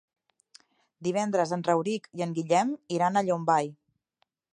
[1.07, 3.71] Divendres en Rauric i en Guillem iran a Llombai.